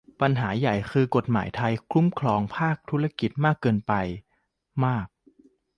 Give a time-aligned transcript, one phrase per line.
[0.21, 3.93] ปัญหาใหญ่คือกฏหมายไทยคุ้มครองภาคธุรกิจมากเกินไป
[4.85, 5.07] มาก